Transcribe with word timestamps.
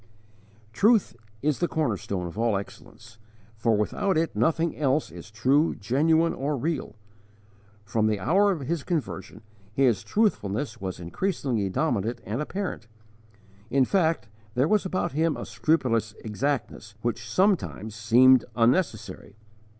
_Truth 0.73 1.15
is 1.43 1.59
the 1.59 1.67
corner 1.67 1.95
stone 1.95 2.25
of 2.25 2.35
all 2.35 2.57
excellence, 2.57 3.19
for 3.55 3.77
without 3.77 4.17
it 4.17 4.35
nothing 4.35 4.75
else 4.75 5.11
is 5.11 5.29
true, 5.29 5.75
genuine, 5.75 6.33
or 6.33 6.57
real. 6.57 6.95
From 7.85 8.07
the 8.07 8.19
hour 8.19 8.49
of 8.51 8.61
his 8.61 8.83
conversion 8.83 9.43
his 9.71 10.01
truthfulness 10.03 10.81
was 10.81 10.99
increasingly 10.99 11.69
dominant 11.69 12.19
and 12.25 12.41
apparent. 12.41 12.87
In 13.69 13.85
fact, 13.85 14.27
there 14.55 14.67
was 14.67 14.87
about 14.87 15.11
him 15.11 15.37
a 15.37 15.45
scrupulous 15.45 16.15
exactness 16.25 16.95
which 17.03 17.29
sometimes 17.29 17.93
seemed 17.93 18.43
unnecessary. 18.55 19.35